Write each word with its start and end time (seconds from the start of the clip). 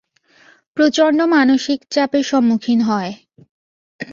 প্রচণ্ড 0.77 1.19
মানসিক 1.33 1.79
চাপের 1.89 2.23
সম্মুখীন 2.23 2.79
হয়। 2.81 3.11